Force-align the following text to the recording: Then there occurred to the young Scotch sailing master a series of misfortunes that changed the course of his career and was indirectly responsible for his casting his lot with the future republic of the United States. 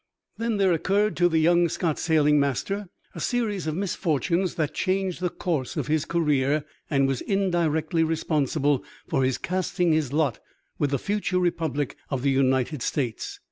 Then 0.39 0.57
there 0.57 0.73
occurred 0.73 1.15
to 1.17 1.29
the 1.29 1.37
young 1.37 1.69
Scotch 1.69 1.99
sailing 1.99 2.39
master 2.39 2.89
a 3.13 3.19
series 3.19 3.67
of 3.67 3.75
misfortunes 3.75 4.55
that 4.55 4.73
changed 4.73 5.21
the 5.21 5.29
course 5.29 5.77
of 5.77 5.85
his 5.85 6.05
career 6.05 6.65
and 6.89 7.07
was 7.07 7.21
indirectly 7.21 8.03
responsible 8.03 8.83
for 9.07 9.23
his 9.23 9.37
casting 9.37 9.91
his 9.91 10.11
lot 10.11 10.39
with 10.79 10.89
the 10.89 10.97
future 10.97 11.37
republic 11.37 11.95
of 12.09 12.23
the 12.23 12.31
United 12.31 12.81
States. 12.81 13.39